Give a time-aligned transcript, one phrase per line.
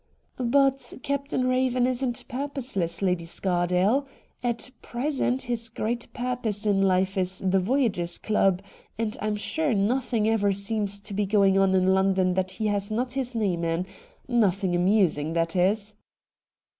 [0.39, 4.07] 'But Captain Eaven isn't purposeless, Lady Scardale.
[4.43, 8.63] At present his great purpose in life is the Voyagers' Club,
[8.97, 12.91] and I'm sure nothing ever seems to be going on in London that he has
[12.91, 13.85] not his name in—
[14.27, 15.93] nothing amusing, that is.'